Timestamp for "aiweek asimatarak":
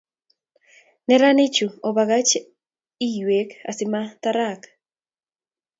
3.05-4.61